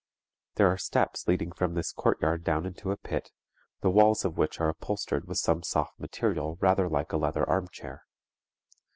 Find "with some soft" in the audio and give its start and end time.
5.27-5.99